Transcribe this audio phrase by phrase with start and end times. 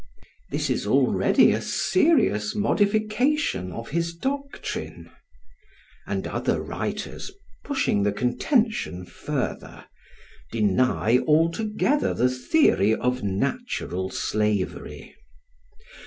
[0.49, 5.11] This is already a serious modification of his doctrine.
[6.07, 7.29] And other writers,
[7.63, 9.85] pushing the contention further,
[10.51, 15.13] deny altogether the theory of natural slavery.